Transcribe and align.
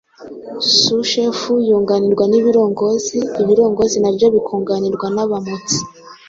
Sushefu 0.81 1.51
yunganirwaga 1.67 2.25
n'ibirongozi, 2.31 3.17
ibirongozi 3.41 3.97
nabyo 4.03 4.27
bikunganirwa 4.35 5.07
n'abamotsi 5.15 5.79